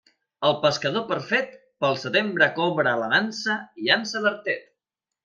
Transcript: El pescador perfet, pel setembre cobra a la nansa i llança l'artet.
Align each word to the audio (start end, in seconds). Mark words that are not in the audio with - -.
El 0.47 0.53
pescador 0.61 1.03
perfet, 1.11 1.51
pel 1.85 1.99
setembre 2.05 2.47
cobra 2.55 2.95
a 2.97 2.99
la 3.03 3.11
nansa 3.13 3.59
i 3.83 3.87
llança 3.91 4.23
l'artet. 4.25 4.65